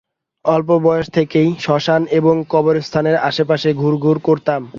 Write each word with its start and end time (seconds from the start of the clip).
অল্প 0.45 0.69
বয়স 0.77 1.07
থেকেই 1.09 1.49
শ্মশান 1.59 2.01
এবং 2.11 2.35
কবরস্থানের 2.49 3.17
আশেপাশে 3.21 3.69
ঘুরঘুর 3.73 4.17
করতাম। 4.19 4.61